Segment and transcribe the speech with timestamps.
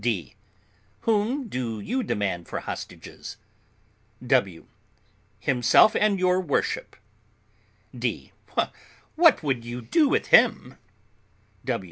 [0.01, 0.33] D.
[1.01, 3.37] Whom do you demand for hostages?
[4.25, 4.65] W.
[5.39, 6.95] Himself and your worship.
[7.95, 8.31] D.
[9.15, 10.79] What would you do with him?